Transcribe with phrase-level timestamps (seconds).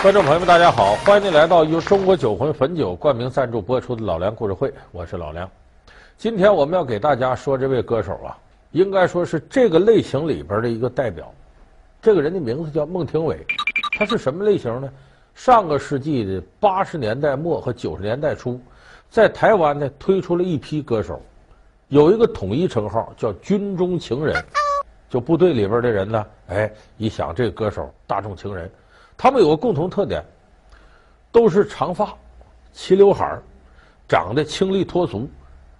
[0.00, 0.94] 观众朋友们，大家好！
[1.04, 5.50] 欢迎您来到由中国酒魂汾酒冠名赞助播出的《老梁故事会》，我是老梁。
[6.16, 8.38] 今天我们要给大家说这位歌手啊，
[8.70, 11.34] 应该说是这个类型里边的一个代表。
[12.00, 13.44] 这个人的名字叫孟庭苇，
[13.98, 14.88] 他是什么类型呢？
[15.34, 18.60] 上个世纪的八十年代末和九十年代初，
[19.10, 21.20] 在台湾呢推出了一批歌手，
[21.88, 24.40] 有一个统一称号叫“军中情人”，
[25.10, 28.70] 就部队里边的人呢，哎，一想这个歌手大众情人。
[29.18, 30.24] 他们有个共同特点，
[31.32, 32.14] 都是长发、
[32.72, 33.36] 齐刘海，
[34.08, 35.28] 长得清丽脱俗，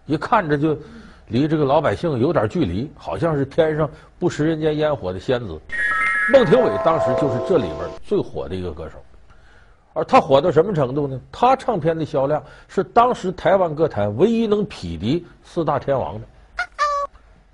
[0.06, 0.76] 一看着就
[1.28, 5.56] 离这个老百姓有点距离，好像是天上不食人间烟火的仙子。
[6.32, 8.98] 孟庭苇当时就是这里边最火的一个歌手，
[9.92, 11.20] 而他火到什么程度呢？
[11.30, 16.26] 他唱片的销量是当时台湾歌坛唯一能匹敌四大天王的，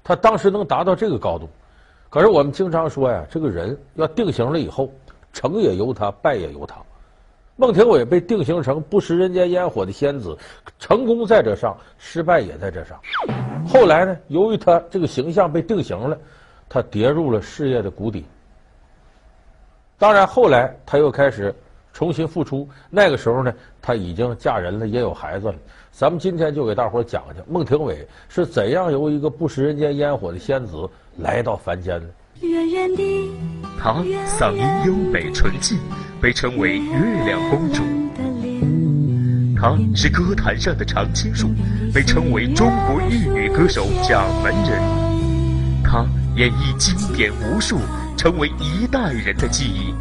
[0.02, 1.46] 他当时能达到这个高度。
[2.08, 4.90] 可是我们经常说呀，这个人要定型了以后。
[5.34, 6.76] 成也由他，败也由他。
[7.56, 10.36] 孟庭苇被定型成不食人间烟火的仙子，
[10.78, 12.98] 成功在这上，失败也在这上。
[13.66, 16.18] 后来呢，由于他这个形象被定型了，
[16.68, 18.24] 他跌入了事业的谷底。
[19.98, 21.54] 当然，后来他又开始
[21.92, 22.68] 重新复出。
[22.90, 25.54] 那个时候呢，他已经嫁人了，也有孩子了。
[25.92, 30.88] 咱们今天就给大伙讲讲孟庭苇是怎样由一个不食人间烟火的仙子
[31.18, 32.06] 来到凡间的。
[32.40, 33.30] 远远的，
[33.80, 33.92] 她
[34.26, 35.78] 嗓音优美纯净，
[36.20, 37.82] 被称为月亮公主。
[39.56, 41.50] 她是歌坛上的常青树，
[41.92, 44.82] 被称为中国玉女歌手掌门人。
[45.84, 46.04] 她
[46.36, 47.78] 演绎经典无数，
[48.16, 49.94] 成为一代人的记忆。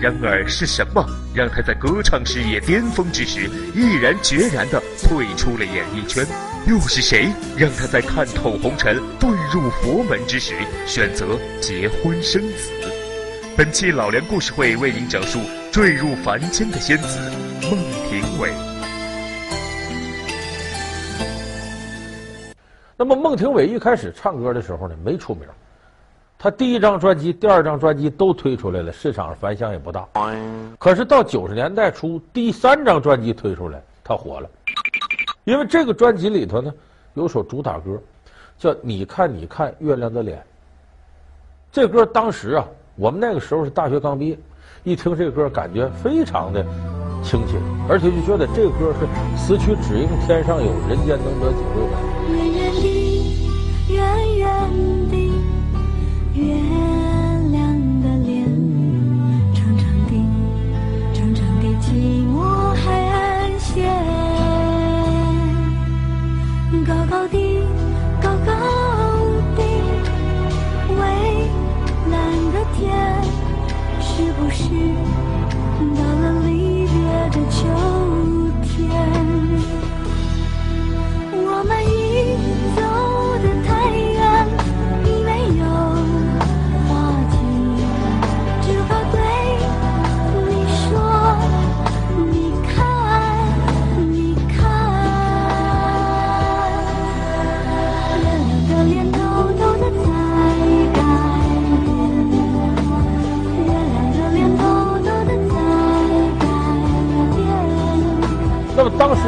[0.00, 6.24] 然而是什么让她在歌唱事业巅峰之时，毅然决然地退出了演艺圈？
[6.68, 10.52] 又是谁让他在看透红尘、遁入佛门之时，
[10.84, 12.72] 选择结婚生子？
[13.56, 15.38] 本期老梁故事会为您讲述
[15.70, 17.20] 坠入凡间的仙子
[17.62, 17.78] 孟
[18.10, 18.50] 庭苇。
[22.96, 25.46] 那么孟庭苇一开始唱歌的时候呢，没出名。
[26.36, 30.04] 他第一张专辑、第二张专辑都推出来了，市场上反响也不大。
[30.80, 34.50] 可是到九十年代初，第三张专辑推出来，他火了。
[35.46, 36.74] 因为这个专辑里头呢，
[37.14, 38.02] 有首主打歌，
[38.58, 40.38] 叫《你看你看月亮的脸》。
[41.70, 44.36] 这歌当时啊，我们那个时候是大学刚毕业，
[44.82, 46.66] 一听这歌，感觉非常的
[47.22, 47.58] 亲切，
[47.88, 49.06] 而且就觉得这个歌是
[49.38, 51.80] “此曲只应天上有，人间能得几回”。
[53.88, 54.50] 远远
[55.08, 55.16] 的，
[56.34, 56.75] 远远。
[74.58, 74.70] 是
[75.94, 76.96] 到了离别
[77.30, 77.68] 的秋
[78.62, 79.25] 天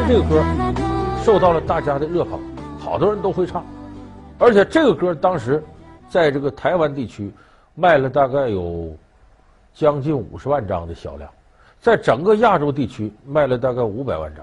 [0.08, 0.42] 这个歌
[1.22, 2.40] 受到了大家的热捧，
[2.78, 3.62] 好多人都会唱，
[4.38, 5.62] 而且这个歌当时
[6.08, 7.30] 在这个台湾地区
[7.74, 8.96] 卖了大概有
[9.74, 11.30] 将近五十万张的销量，
[11.78, 14.42] 在整个亚洲地区卖了大概五百万张，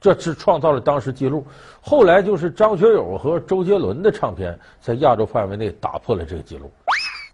[0.00, 1.46] 这是创造了当时记录。
[1.82, 6.70] 后来就是张学友和周杰伦的唱片在亚洲范围内打破了这个记录，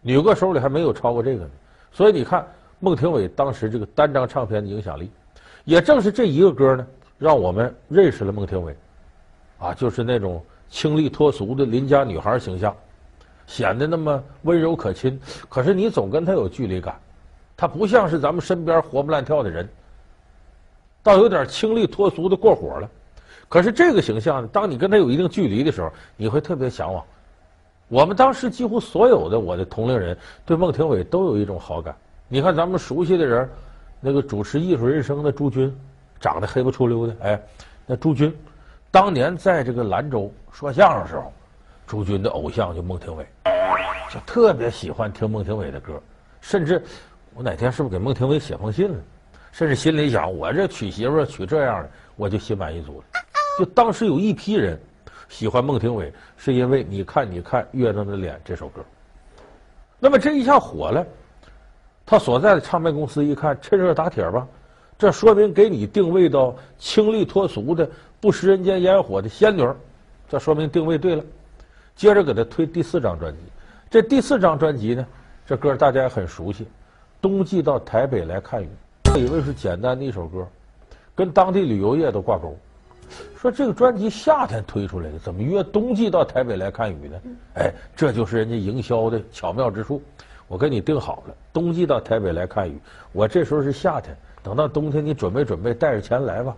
[0.03, 1.51] 女歌手里还没有超过这个呢。
[1.93, 2.45] 所以你看
[2.81, 5.09] 孟庭苇当时这个单张唱片的影响力。
[5.65, 6.87] 也正是这一个歌呢，
[7.19, 8.75] 让我们认识了孟庭苇，
[9.59, 12.75] 啊，就是那种清丽脱俗的邻家女孩形象，
[13.47, 15.21] 显得那么温柔可亲。
[15.49, 16.99] 可是你总跟她有距离感，
[17.57, 19.69] 她不像是咱们身边活蹦乱跳的人，
[21.03, 22.89] 倒有点清丽脱俗的过火了。
[23.49, 27.05] 可是这个形象，当你跟她有一定距离的时候，你会特别向往。
[27.89, 30.17] 我们当时几乎所有的我的同龄人
[30.47, 31.97] 对孟庭苇都有一种好感。
[32.29, 33.49] 你看咱们熟悉的人。
[34.01, 35.77] 那个主持《艺术人生》的朱军，
[36.21, 37.41] 长得黑不出溜的，哎，
[37.87, 38.35] 那朱军
[38.91, 41.33] 当年在这个兰州说相声的时候，
[41.87, 43.27] 朱军的偶像就孟庭苇，
[44.11, 46.01] 就特别喜欢听孟庭苇的歌，
[46.41, 46.83] 甚至
[47.35, 48.99] 我哪天是不是给孟庭苇写封信了？
[49.53, 53.05] 甚至心里想，我这娶媳妇娶这样的，我就心满意足了。
[53.59, 54.79] 就当时有一批人
[55.29, 58.85] 喜欢孟庭苇，是因为你看你看月亮的脸这首歌。
[59.99, 61.05] 那么这一下火了。
[62.07, 64.47] 他所在的唱片公司一看，趁热打铁吧，
[64.99, 67.89] 这说明给你定位到清丽脱俗的、
[68.21, 69.65] 不食人间烟火的仙女，
[70.29, 71.23] 这说明定位对了。
[71.95, 73.39] 接着给他推第四张专辑，
[73.89, 75.07] 这第四张专辑呢，
[75.47, 76.65] 这歌大家也很熟悉，
[77.21, 78.69] 《冬季到台北来看雨》，
[79.19, 80.45] 以为是简单的一首歌，
[81.15, 82.57] 跟当地旅游业都挂钩。
[83.41, 87.21] 说这个专辑夏天推出来的，怎么约冬季到台北来看雨呢？
[87.55, 90.03] 哎，这就是人家营销的巧妙之处。
[90.49, 92.77] 我给你定好了，冬季到台北来看雨。
[93.13, 96.57] 我这时候是夏天，等到冬天你准备准备，带着钱来吧。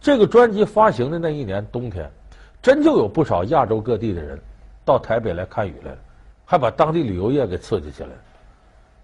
[0.00, 2.10] 这个专辑发行的那一年冬天，
[2.62, 4.38] 真就有不少亚洲各地的人
[4.84, 5.98] 到台北来看雨来了，
[6.44, 8.16] 还把当地旅游业给刺激起来了。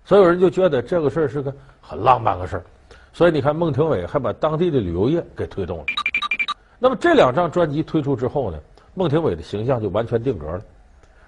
[0.05, 2.65] 所有人就觉得这个事儿是个很浪漫的事儿。
[3.13, 5.85] 所以你看，孟庭苇还把当地的旅游业给推动了。
[6.79, 8.59] 那么这两张专辑推出之后呢，
[8.95, 10.63] 孟庭苇的形象就完全定格了。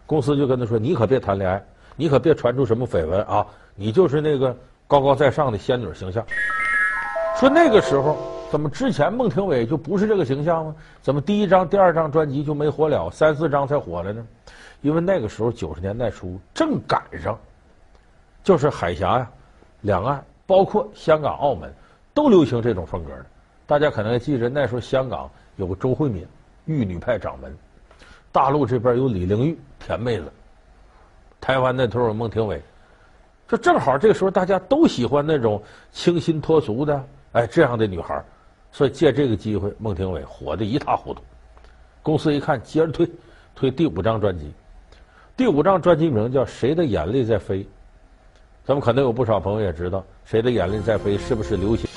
[0.07, 1.65] 公司就跟他说：“你可别谈恋爱，
[1.97, 3.47] 你可别传出什么绯闻啊！
[3.75, 4.55] 你就是那个
[4.87, 6.25] 高高在上的仙女形象。”
[7.39, 8.17] 说那个时候
[8.51, 10.77] 怎么之前孟庭苇就不是这个形象吗？
[11.03, 14.25] 怎么第一张、第二张专辑就没火了，三四张才火了呢？
[14.83, 17.39] 因为那个时候九十年代初正赶上，
[18.45, 19.31] 就是海峡呀，
[19.81, 20.25] 两岸。
[20.47, 21.73] 包括香港、澳门，
[22.13, 23.25] 都流行这种风格的。
[23.67, 26.27] 大家可能还记着，那时候香港有个周慧敏，
[26.67, 27.51] 玉女派掌门；
[28.31, 30.27] 大陆这边有李玲玉，甜妹子；
[31.41, 32.63] 台湾那头有孟庭苇。
[33.57, 35.63] 正好这个时候，大家都喜欢那种
[35.93, 38.23] 清新脱俗的，哎，这样的女孩。
[38.73, 41.23] 所以借这个机会，孟庭苇火得一塌糊涂。
[42.03, 43.09] 公司一看，接着推，
[43.55, 44.53] 推第五张专辑。
[45.37, 47.63] 第五张专辑名叫《谁的眼泪在飞》。
[48.65, 51.89] 咱们可能有不少朋友也知道，谁的眼泪在飞是不是流行？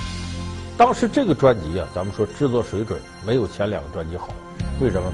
[0.77, 4.29] 当时这个专辑啊，咱们说制作水准没有前两个专辑好，
[4.79, 5.11] 为什么？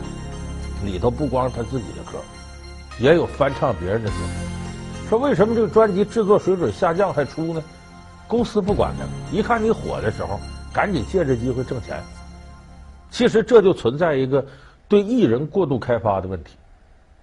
[0.86, 2.18] 里头不光是他自己的歌，
[3.00, 4.16] 也有翻唱别人的歌。
[5.14, 7.64] 说为什么这个专辑制作水准下降还出呢？
[8.28, 10.40] 公司不管他，一看你火的时候，
[10.74, 12.02] 赶紧借着机会挣钱。
[13.12, 14.44] 其实这就存在一个
[14.88, 16.58] 对艺人过度开发的问题，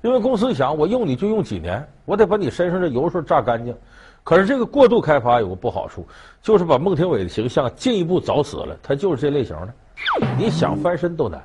[0.02, 3.74] 因为公司想我用你就用几年，我得把你身上的油水榨干净。
[4.22, 6.06] 可是这个过度开发有个不好处，
[6.40, 8.78] 就是把孟庭苇的形象进一步凿死了。
[8.84, 9.74] 他就是这类型的，
[10.38, 11.42] 你想翻身都难。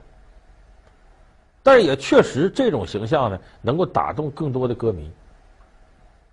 [1.64, 5.10] 但也确实这种形象呢，能够打动更多的歌迷。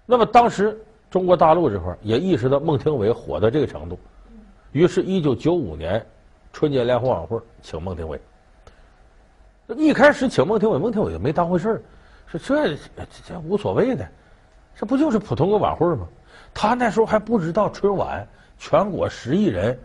[0.04, 0.78] 那么当时
[1.10, 3.98] 中国大陆这块也意识到孟庭苇火到这个程度，
[4.72, 6.06] 于是1995年
[6.52, 8.20] 春节联欢晚会请孟庭苇。
[9.76, 11.82] 一开始请孟庭苇，孟庭苇也没当回事儿，
[12.26, 12.76] 说这
[13.26, 14.06] 这无所谓的，
[14.76, 16.06] 这不就是普通个晚会吗？
[16.52, 18.26] 他那时候还不知道春晚
[18.58, 19.78] 全国十亿人，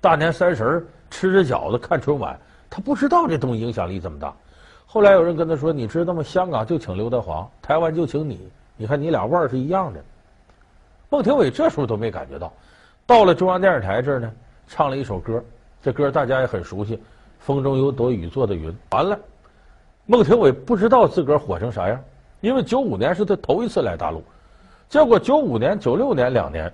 [0.00, 2.38] 大年三十吃着饺子看春晚，
[2.68, 4.34] 他不知道这东西影响力这么大。
[4.84, 6.22] 后来有人跟他说：“你知道吗？
[6.22, 8.48] 香港就请刘德华，台湾就请你。
[8.76, 10.00] 你看你俩腕儿是一样的。”
[11.08, 12.52] 孟庭苇这时候都没感觉到，
[13.06, 14.32] 到了中央电视台这儿呢，
[14.66, 15.42] 唱了一首歌，
[15.80, 16.96] 这歌大家也很熟悉，
[17.38, 18.70] 《风中有朵雨做的云》。
[18.90, 19.18] 完了，
[20.04, 22.02] 孟庭苇不知道自个儿火成啥样，
[22.40, 24.22] 因为九五年是他头一次来大陆。
[24.88, 26.72] 结果九五年、九六年两年，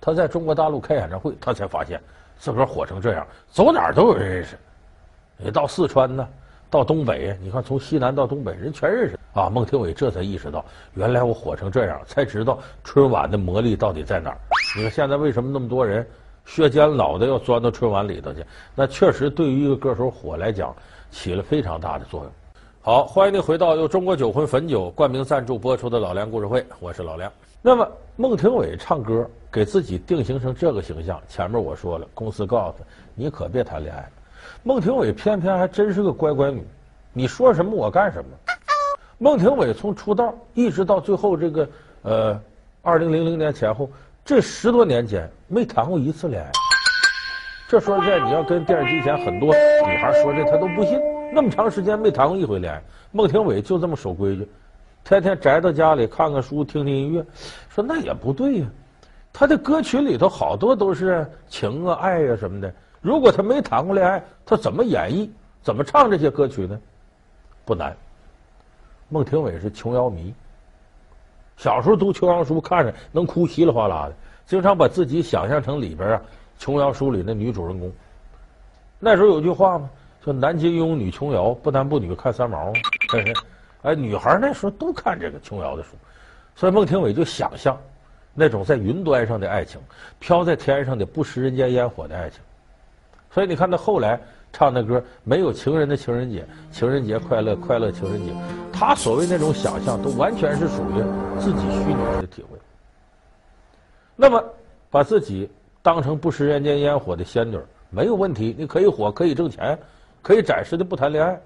[0.00, 2.00] 他在中国大陆开演唱会，他才发现
[2.38, 4.56] 自个儿火成这样，走哪儿都有人认识。
[5.36, 6.26] 你到四川呢，
[6.76, 9.48] 到东北，你看从西南到东北，人全认识啊。
[9.48, 10.62] 孟庭苇这才意识到，
[10.92, 14.36] 原来我火成这样，才知道春晚的魔力到底在哪儿。
[14.76, 16.06] 你看现在为什么那么多人
[16.44, 18.44] 削尖脑袋要钻到春晚里头去？
[18.74, 20.76] 那确实对于一个歌手火来讲，
[21.10, 22.30] 起了非常大的作用。
[22.82, 27.32] 好，欢迎您回到由中国酒魂汾酒冠名赞助播出的《老梁故事会》，我是老梁。
[27.62, 34.06] 那么，孟庭苇唱歌给自己定型成这个形象，前面我说了，公司告诉他，你可别谈恋爱。
[34.62, 36.62] 孟庭苇偏偏还真是个乖乖女，
[37.12, 38.30] 你说什么我干什么。
[39.18, 41.68] 孟庭苇从出道一直到最后这个
[42.02, 42.40] 呃，
[42.82, 43.90] 二零零零年前后
[44.24, 46.50] 这十多年间没谈过一次恋爱。
[47.68, 51.00] 这说实在，你要跟电视机前很多女孩说这，她都不信。
[51.32, 54.48] 那么长时间没谈过一回恋爱，孟庭苇就这么守规矩，
[55.02, 57.24] 天天宅到家里看看书、听听音乐。
[57.68, 58.66] 说那也不对呀，
[59.32, 62.72] 他的歌曲里头好多都是情啊、爱、啊、什么的。
[63.06, 65.30] 如果他没谈过恋爱，他怎么演绎、
[65.62, 66.76] 怎么唱这些歌曲呢？
[67.64, 67.96] 不难。
[69.08, 70.34] 孟庭苇是琼瑶迷，
[71.56, 76.22] 小时候读琼瑶书，看着能哭稀里哗啦的，经常把自己想象成里边啊
[76.58, 77.92] 琼瑶书里的女主人公。
[78.98, 79.88] 那时候有句话吗？
[80.24, 82.72] 说男金庸，女琼瑶，不男不女看三毛。
[83.82, 85.90] 哎，女孩那时候都看这个琼瑶的书，
[86.56, 87.80] 所以孟庭苇就想象
[88.34, 89.80] 那种在云端上的爱情，
[90.18, 92.40] 飘在天上的不食人间烟火的爱情。
[93.30, 94.20] 所以你看他后来
[94.52, 98.32] 唱的歌，没有情人的情人节，情人节快乐，快乐情人节。
[98.72, 101.02] 他所谓那种想象，都完全是属于
[101.38, 102.58] 自己虚拟的体会。
[104.14, 104.42] 那么
[104.90, 105.48] 把自己
[105.82, 107.58] 当成不食人间烟火的仙女
[107.90, 109.78] 没有问题，你可以火，可以挣钱，
[110.22, 111.38] 可以暂时的不谈恋爱。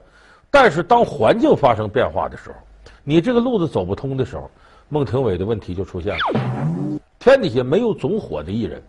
[0.51, 2.57] 但是当环境发生变化的时候，
[3.03, 4.51] 你这个路子走不通的时候，
[4.89, 7.01] 孟庭苇的问题就出现了。
[7.19, 8.83] 天底下没有总火的艺人，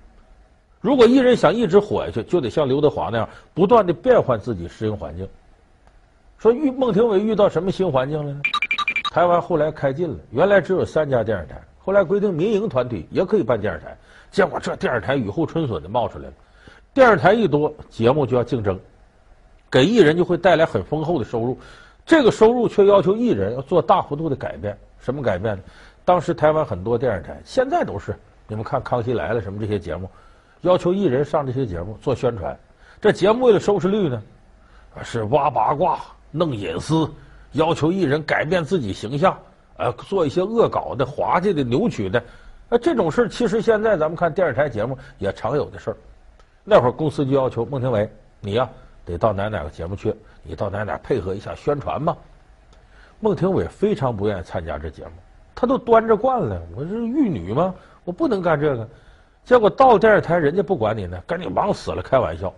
[0.81, 5.27] 如果艺人想一直火下去，就得像刘德华那样不断的变换自己，适应环境。
[6.39, 8.41] 说遇孟庭苇遇到什么新环境了呢？
[9.11, 13.95] 台湾后来开禁了，原来只有三家电视台，后来规定民营团体也可以办电视台。
[14.31, 16.33] 结果这电视台雨后春笋的冒出来了，
[16.95, 18.79] 电视台一多，节目就要竞争，
[19.69, 21.55] 给艺人就会带来很丰厚的收入。
[22.07, 24.75] 这个收入却要求艺人要做大幅度的改变。
[24.99, 25.61] 什么改变呢？
[26.03, 28.15] 当时台湾很多电视台，现在都是
[28.47, 30.09] 你们看《康熙来了》什么这些节目，
[30.61, 32.57] 要求艺人上这些节目做宣传。
[32.99, 34.21] 这节目为了收视率呢，
[35.03, 35.99] 是挖八卦、
[36.29, 37.09] 弄隐私，
[37.53, 39.35] 要求艺人改变自己形象，
[39.77, 42.23] 呃，做一些恶搞的、滑稽的、扭曲的。
[42.69, 45.97] 呃，这种事其实现在咱们看电视台节目也常有的事儿。
[46.63, 48.07] 那会儿公司就要求孟庭苇，
[48.39, 48.69] 你呀
[49.03, 52.15] 得到哪哪个节目去，你到哪哪配合一下宣传嘛。
[53.19, 55.11] 孟庭苇非常不愿意参加这节目，
[55.55, 57.73] 她都端着惯了，我是玉女吗？
[58.03, 58.87] 我不能干这个。
[59.43, 62.53] 结果到电视台，人家不管你呢，跟你忙死了，开玩笑。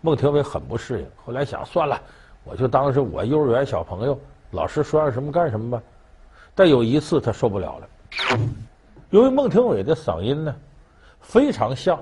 [0.00, 2.00] 孟庭苇很不适应，后来想算了，
[2.42, 4.18] 我就当是我幼儿园小朋友，
[4.50, 5.82] 老师说让什么干什么吧。
[6.54, 8.38] 但有一次他受不了了，
[9.10, 10.54] 由于孟庭苇的嗓音呢，
[11.20, 11.98] 非常像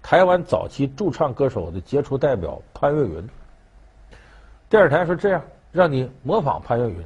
[0.00, 3.28] 台湾早期驻唱歌手的杰出代表潘越云。
[4.70, 5.42] 电视台说这样，
[5.72, 6.96] 让你模仿潘越云。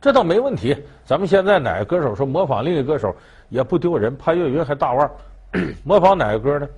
[0.00, 3.14] 这倒没问题，咱们现在哪个歌手说模仿另一个歌手
[3.50, 5.10] 也不丢人，潘越云还大腕儿。
[5.82, 6.68] 模仿哪个歌呢？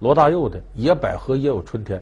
[0.00, 1.98] 罗大佑的《野百合也有春天》，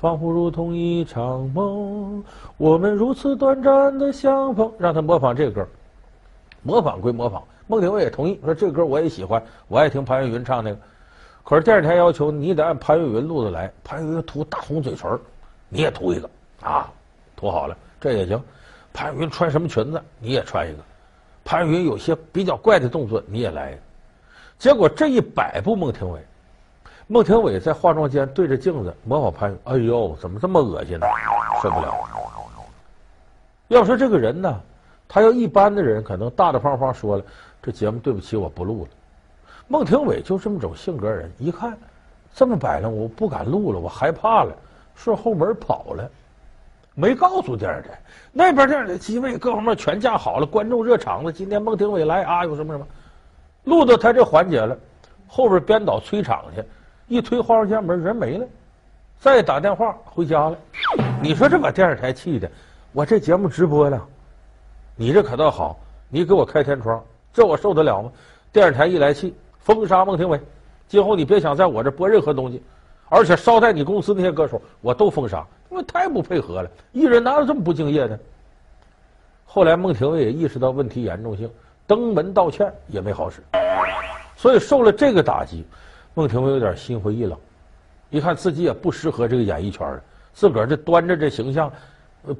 [0.00, 2.22] 仿佛如同一场梦，
[2.56, 4.72] 我们如此短暂的相逢。
[4.78, 5.66] 让他模仿这歌，
[6.62, 10.78] 模仿归模仿，孟庭苇也同意，说这歌我也喜欢，我爱听潘越云唱那个。
[11.44, 15.18] 可是电视台要求你得按潘越云路子来，潘越云涂大红嘴唇，
[15.68, 16.30] 你也涂一个
[16.62, 16.88] 啊，
[17.34, 18.40] 涂好了这也行。
[18.94, 20.78] 潘越云穿什么裙子，你也穿一个；
[21.44, 23.80] 潘越云有些比较怪的动作，你也来一个。
[24.62, 26.20] 结果这一摆布孟庭苇，
[27.08, 31.06] 孟庭苇在化妆间对着镜子模仿潘，哎呦，怎么这么恶心呢？
[31.60, 31.92] 受不了！
[33.66, 34.60] 要说这个人呢，
[35.08, 37.24] 他要一般的人可能大大方方说了，
[37.60, 38.88] 这节目对不起，我不录了。
[39.66, 41.76] 孟庭苇就这么种性格人，一看
[42.32, 44.54] 这么摆弄，我不敢录了，我害怕了，
[44.94, 46.08] 顺后门跑了。
[46.94, 48.00] 没告诉电视台，
[48.30, 51.32] 那边电视台机位各方面全架好了，观众热场子。
[51.32, 52.86] 今天孟庭苇来啊，有什么什么，
[53.64, 54.76] 录到他这环节了，
[55.26, 56.64] 后边编导催场去，
[57.06, 58.46] 一推化妆间门，人没了，
[59.18, 60.56] 再打电话回家了。
[61.20, 62.50] 你说这把电视台气的，
[62.92, 64.04] 我这节目直播了，
[64.96, 65.78] 你这可倒好，
[66.08, 67.02] 你给我开天窗，
[67.32, 68.10] 这我受得了吗？
[68.52, 70.40] 电视台一来气，封杀孟庭苇，
[70.88, 72.62] 今后你别想在我这播任何东西。
[73.08, 76.70] 而且捎带你公司那些歌手，我都封杀，因为太不配合了。
[76.92, 78.18] 艺人哪有这么不敬业的？
[79.44, 81.50] 后来孟庭苇也意识到问题严重性，
[81.92, 83.42] 登门道歉也没好使，
[84.34, 85.62] 所以受了这个打击，
[86.14, 87.38] 孟庭苇有点心灰意冷，
[88.08, 91.70] 一看自己也不适合这个演艺圈了，自个儿这端着这形象，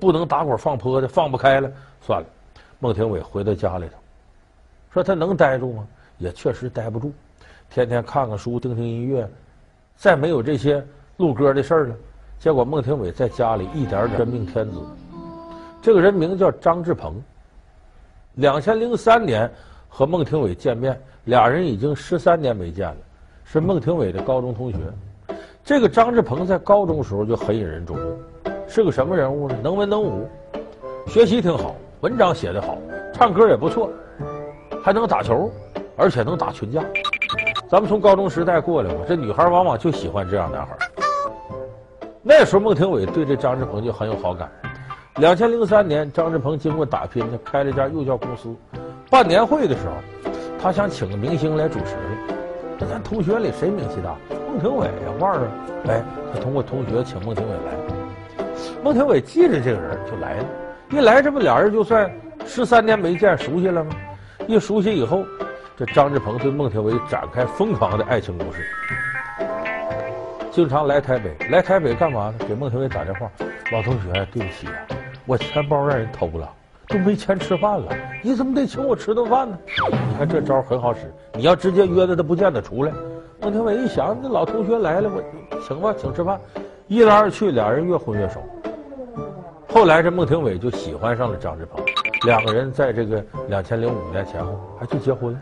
[0.01, 2.27] 不能打滚放泼的，放不开了，算了。
[2.79, 3.93] 孟庭苇回到家里头，
[4.91, 5.87] 说他能待住吗？
[6.17, 7.13] 也确实待不住，
[7.69, 9.29] 天天看看书，听听音乐。
[9.99, 10.83] 再没有这些
[11.19, 11.97] 录歌的事儿了，
[12.39, 14.81] 结果孟庭苇在家里一点点真命天子。
[15.83, 17.23] 这个人名叫张志鹏，
[18.37, 19.51] 两千零三年
[19.89, 22.97] 和孟庭苇见面，俩人已经十三年没见了，
[23.45, 24.79] 是孟庭苇的高中同学。
[25.63, 28.01] 这个张志鹏在高中时候就很引人注目，
[28.67, 29.57] 是个什么人物呢？
[29.63, 30.27] 能文能武，
[31.07, 32.79] 学习挺好，文章写得好，
[33.13, 33.91] 唱歌也不错，
[34.83, 35.51] 还能打球，
[35.95, 36.83] 而且能打群架。
[37.69, 40.75] 咱们从高中时代过来嘛，这女孩往往就喜欢这样男孩。
[42.23, 44.51] 那时候孟庭苇对这张志鹏就很有好感。
[45.17, 48.55] 两千零三年，张志鹏经过打拼，他开了一家幼教公司。
[49.11, 49.93] 办年会的时候，
[50.59, 51.97] 他想请个明星来主持。
[52.79, 54.17] 这咱同学里谁名气大？
[54.49, 55.53] 孟庭苇呀，腕儿啊！
[55.89, 56.03] 哎，
[56.33, 57.73] 他通过同学请孟庭苇来。
[58.83, 60.45] 孟庭苇记着这个人就来了。
[60.91, 62.11] 一来，这不俩人就算
[62.47, 63.95] 十三年没见，熟悉了吗？
[64.47, 65.25] 一熟悉以后。
[65.75, 68.63] 这张志鹏对孟庭苇展开疯狂的爱情攻势，
[70.51, 72.47] 经常来台北，来台北干嘛呢？
[72.47, 73.29] 给孟庭苇打电话，
[73.73, 74.75] 老同学，对不起啊，
[75.27, 76.49] 我钱包让人偷了，
[76.89, 79.59] 都没钱吃饭了，你怎么得请我吃顿饭呢？
[80.09, 82.93] 你看这招很好使，你要直接约他，他不见得出来。
[83.41, 86.41] 孟庭苇一想，那老同学来了，我请吧，请吃饭。
[86.89, 88.41] 一来二去，俩人越混越熟。
[89.69, 91.83] 后来这孟庭苇就喜欢上了张志鹏，
[92.27, 95.41] 两个人在这个两千零五年前后还去结婚了。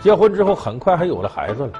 [0.00, 1.72] 结婚之后很快还有了孩子了。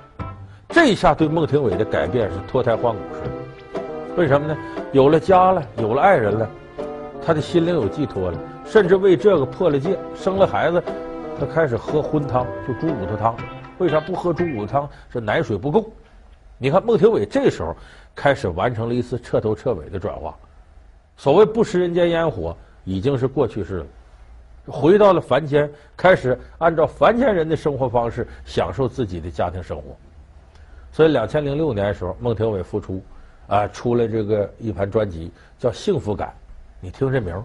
[0.68, 3.82] 这一下对孟庭苇的改变是脱胎换骨似的。
[4.16, 4.56] 为什么呢？
[4.92, 6.49] 有了家了，有了爱人了，
[7.22, 10.82] 他的心灵有寄托了，甚至为这个破了戒，生了孩子，
[11.38, 13.36] 他开始喝荤汤，就猪骨头汤。
[13.78, 14.88] 为啥不喝猪骨头汤？
[15.10, 15.90] 是奶水不够。
[16.58, 17.74] 你看孟庭苇这时候
[18.14, 20.36] 开始完成了一次彻头彻尾的转化。
[21.16, 23.86] 所谓不食人间烟火，已经是过去式了。
[24.66, 29.96] 回到了凡间，开始按照凡间人的生活方式享受自己的家庭生活。
[30.92, 33.02] 所以，两千零六年的时候，孟庭苇复出，
[33.46, 36.28] 啊，出了这个一盘专辑叫《幸福感》，
[36.80, 37.42] 你听这名儿。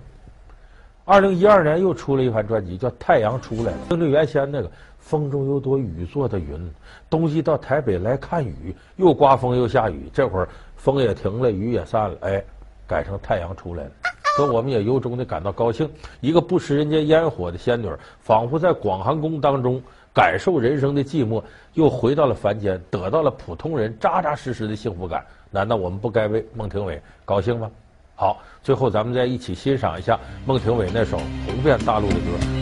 [1.03, 6.71] 二零一二年又出了一盘专辑叫《太阳出来了》，听着原先那个风中有朵雨做的云，
[7.09, 12.43] 冬季到台北来看雨，又刮风又下雨，这会儿风也停了，雨也散了，哎，
[12.87, 13.91] 改成太阳出来了。
[14.35, 15.89] 所以我们也由衷的感到高兴，
[16.21, 17.87] 一个不食人间烟火的仙女，
[18.19, 21.41] 仿佛在广寒宫当中感受人生的寂寞，
[21.73, 25.23] 又回到了凡间，得到了普通人扎扎实实的幸福感。
[25.51, 27.69] 难道我们不该为孟庭苇高兴吗？
[28.17, 32.21] 好，最后咱们再一起欣赏一下孟庭苇那首红遍大陆的歌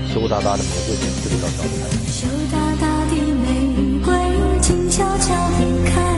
[0.11, 1.89] 《羞答答的玫瑰》，这个小舞台。
[2.07, 4.11] 羞答答的玫瑰，
[4.59, 6.12] 静悄悄地开，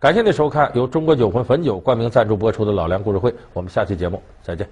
[0.00, 4.66] 感谢您收看由中国酒魂汾酒冠名赞助播出的《老梁故事会》，我们下期节目再见。